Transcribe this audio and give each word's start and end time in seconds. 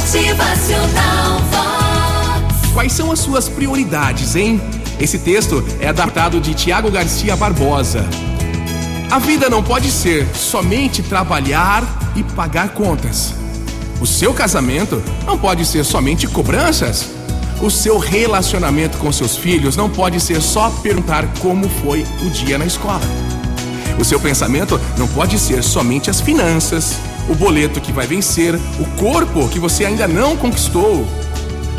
Motivacional 0.00 1.40
Vox. 1.50 2.72
Quais 2.72 2.90
são 2.90 3.12
as 3.12 3.18
suas 3.18 3.50
prioridades, 3.50 4.34
hein? 4.34 4.58
Esse 4.98 5.18
texto 5.18 5.62
é 5.78 5.88
adaptado 5.88 6.40
de 6.40 6.54
Tiago 6.54 6.90
Garcia 6.90 7.36
Barbosa. 7.36 8.08
A 9.10 9.18
vida 9.18 9.50
não 9.50 9.62
pode 9.62 9.90
ser 9.90 10.26
somente 10.34 11.02
trabalhar 11.02 11.84
e 12.16 12.22
pagar 12.22 12.70
contas. 12.70 13.34
O 14.00 14.06
seu 14.06 14.32
casamento 14.32 15.02
não 15.26 15.36
pode 15.36 15.66
ser 15.66 15.84
somente 15.84 16.26
cobranças. 16.26 17.10
O 17.60 17.70
seu 17.70 17.98
relacionamento 17.98 18.96
com 18.96 19.12
seus 19.12 19.36
filhos 19.36 19.76
não 19.76 19.90
pode 19.90 20.18
ser 20.18 20.40
só 20.40 20.70
perguntar 20.82 21.26
como 21.40 21.68
foi 21.68 22.06
o 22.22 22.30
dia 22.30 22.56
na 22.56 22.64
escola. 22.64 23.02
O 23.98 24.04
seu 24.04 24.18
pensamento 24.18 24.80
não 24.96 25.06
pode 25.06 25.38
ser 25.38 25.62
somente 25.62 26.08
as 26.08 26.22
finanças, 26.22 26.96
o 27.28 27.34
boleto 27.34 27.80
que 27.80 27.92
vai 27.92 28.06
vencer, 28.06 28.54
o 28.54 28.84
corpo 28.98 29.48
que 29.48 29.58
você 29.58 29.84
ainda 29.84 30.08
não 30.08 30.36
conquistou. 30.36 31.06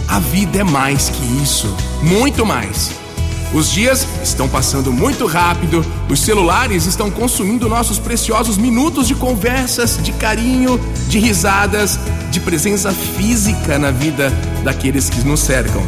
A 0.07 0.19
vida 0.19 0.59
é 0.59 0.63
mais 0.63 1.09
que 1.09 1.41
isso, 1.41 1.73
muito 2.01 2.45
mais. 2.45 2.91
Os 3.53 3.69
dias 3.69 4.07
estão 4.23 4.47
passando 4.47 4.93
muito 4.93 5.25
rápido, 5.25 5.85
os 6.09 6.21
celulares 6.21 6.85
estão 6.85 7.11
consumindo 7.11 7.67
nossos 7.67 7.99
preciosos 7.99 8.57
minutos 8.57 9.07
de 9.07 9.15
conversas, 9.15 9.99
de 10.01 10.13
carinho, 10.13 10.79
de 11.09 11.19
risadas, 11.19 11.99
de 12.29 12.39
presença 12.39 12.93
física 12.93 13.77
na 13.77 13.91
vida 13.91 14.31
daqueles 14.63 15.09
que 15.09 15.19
nos 15.27 15.41
cercam. 15.41 15.81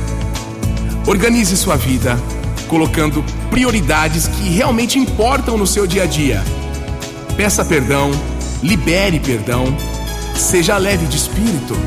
Organize 1.08 1.56
sua 1.56 1.78
vida, 1.78 2.22
colocando 2.68 3.24
prioridades 3.50 4.28
que 4.28 4.50
realmente 4.50 5.00
importam 5.00 5.58
no 5.58 5.66
seu 5.66 5.88
dia 5.88 6.04
a 6.04 6.06
dia. 6.06 6.44
Peça 7.38 7.64
perdão, 7.64 8.12
libere 8.64 9.20
perdão, 9.20 9.78
seja 10.36 10.78
leve 10.78 11.06
de 11.06 11.18
espírito, 11.18 11.78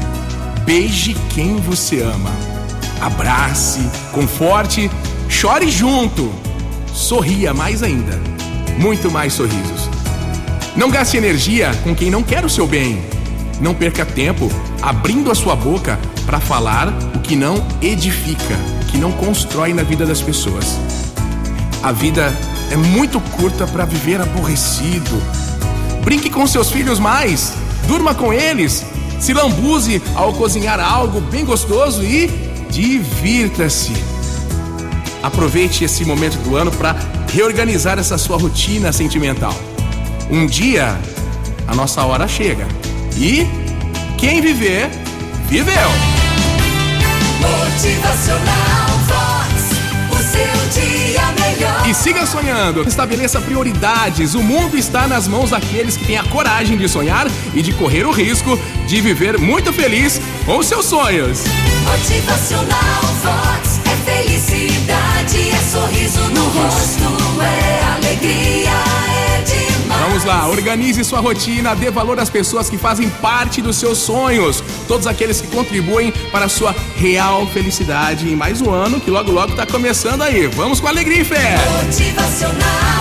beije 0.64 1.16
quem 1.34 1.56
você 1.56 2.02
ama, 2.02 2.30
abrace, 3.00 3.80
conforte 4.12 4.88
Chore 5.28 5.70
junto. 5.70 6.32
Sorria 6.92 7.52
mais 7.52 7.82
ainda. 7.82 8.18
Muito 8.78 9.10
mais 9.10 9.32
sorrisos. 9.32 9.90
Não 10.76 10.90
gaste 10.90 11.16
energia 11.16 11.74
com 11.82 11.94
quem 11.94 12.10
não 12.10 12.22
quer 12.22 12.44
o 12.44 12.48
seu 12.48 12.66
bem. 12.66 13.02
Não 13.60 13.74
perca 13.74 14.04
tempo 14.04 14.50
abrindo 14.80 15.30
a 15.30 15.34
sua 15.34 15.56
boca 15.56 15.98
para 16.24 16.40
falar 16.40 16.88
o 17.14 17.20
que 17.20 17.34
não 17.34 17.66
edifica, 17.82 18.56
que 18.90 18.98
não 18.98 19.12
constrói 19.12 19.72
na 19.72 19.82
vida 19.82 20.06
das 20.06 20.22
pessoas. 20.22 20.78
A 21.82 21.92
vida 21.92 22.32
é 22.70 22.76
muito 22.76 23.20
curta 23.20 23.66
para 23.66 23.84
viver 23.84 24.20
aborrecido. 24.20 25.20
Brinque 26.06 26.30
com 26.30 26.46
seus 26.46 26.70
filhos 26.70 27.00
mais, 27.00 27.52
durma 27.88 28.14
com 28.14 28.32
eles, 28.32 28.86
se 29.18 29.34
lambuze 29.34 30.00
ao 30.14 30.32
cozinhar 30.34 30.78
algo 30.78 31.20
bem 31.20 31.44
gostoso 31.44 32.04
e 32.04 32.28
divirta-se. 32.70 33.92
Aproveite 35.20 35.82
esse 35.82 36.04
momento 36.04 36.36
do 36.44 36.54
ano 36.54 36.70
para 36.70 36.94
reorganizar 37.32 37.98
essa 37.98 38.16
sua 38.16 38.36
rotina 38.36 38.92
sentimental. 38.92 39.52
Um 40.30 40.46
dia 40.46 40.96
a 41.66 41.74
nossa 41.74 42.04
hora 42.04 42.28
chega. 42.28 42.68
E 43.16 43.44
quem 44.16 44.40
viver, 44.40 44.88
viveu. 45.48 45.90
Motivacional 47.40 48.15
siga 51.96 52.26
sonhando. 52.26 52.86
Estabeleça 52.86 53.40
prioridades. 53.40 54.34
O 54.34 54.42
mundo 54.42 54.76
está 54.76 55.06
nas 55.08 55.26
mãos 55.26 55.50
daqueles 55.50 55.96
que 55.96 56.04
têm 56.04 56.18
a 56.18 56.24
coragem 56.24 56.76
de 56.76 56.88
sonhar 56.88 57.26
e 57.54 57.62
de 57.62 57.72
correr 57.72 58.06
o 58.06 58.10
risco 58.10 58.58
de 58.86 59.00
viver 59.00 59.38
muito 59.38 59.72
feliz 59.72 60.20
com 60.44 60.62
seus 60.62 60.86
sonhos. 60.86 61.44
Motivacional 61.84 63.02
Vox 63.22 63.80
é 63.84 63.96
felicidade, 64.10 65.50
é 65.50 65.58
sorriso 65.70 66.20
no 66.30 66.35
lá, 70.26 70.48
organize 70.48 71.02
sua 71.04 71.20
rotina, 71.20 71.74
dê 71.74 71.90
valor 71.90 72.18
às 72.18 72.28
pessoas 72.28 72.68
que 72.68 72.76
fazem 72.76 73.08
parte 73.08 73.62
dos 73.62 73.76
seus 73.76 73.98
sonhos, 73.98 74.62
todos 74.88 75.06
aqueles 75.06 75.40
que 75.40 75.46
contribuem 75.46 76.12
para 76.32 76.46
a 76.46 76.48
sua 76.48 76.74
real 76.96 77.46
felicidade 77.46 78.28
em 78.28 78.34
mais 78.34 78.60
um 78.60 78.70
ano 78.70 79.00
que 79.00 79.10
logo 79.10 79.30
logo 79.30 79.54
tá 79.54 79.64
começando 79.64 80.22
aí. 80.22 80.46
Vamos 80.48 80.80
com 80.80 80.88
alegria 80.88 81.20
e 81.20 81.24
fé. 81.24 81.56
Motivacional. 81.84 82.95